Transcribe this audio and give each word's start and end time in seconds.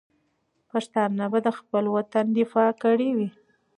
پښتانه 0.69 1.25
به 1.31 1.39
د 1.45 1.47
خپل 1.57 1.83
وطن 1.95 2.25
دفاع 2.37 2.69
کړې 2.83 3.09
وي. 3.17 3.29